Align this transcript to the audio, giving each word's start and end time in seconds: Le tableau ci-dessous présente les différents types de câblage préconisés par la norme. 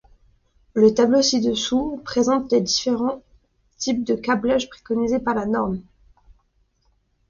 Le 0.73 0.95
tableau 0.95 1.21
ci-dessous 1.21 2.01
présente 2.03 2.51
les 2.51 2.61
différents 2.61 3.21
types 3.77 4.03
de 4.03 4.15
câblage 4.15 4.67
préconisés 4.67 5.19
par 5.19 5.35
la 5.35 5.45
norme. 5.45 5.79